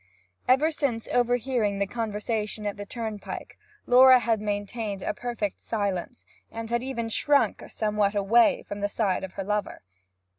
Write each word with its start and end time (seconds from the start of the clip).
Ever 0.47 0.71
since 0.71 1.07
overhearing 1.09 1.77
the 1.77 1.85
conversation 1.85 2.65
at 2.65 2.75
the 2.75 2.87
turnpike, 2.87 3.55
Laura 3.85 4.17
had 4.17 4.41
maintained 4.41 5.03
a 5.03 5.13
perfect 5.13 5.61
silence, 5.61 6.25
and 6.51 6.71
had 6.71 6.81
even 6.81 7.07
shrunk 7.07 7.61
somewhat 7.69 8.15
away 8.15 8.63
from 8.63 8.79
the 8.79 8.89
side 8.89 9.23
of 9.23 9.33
her 9.33 9.43
lover. 9.43 9.83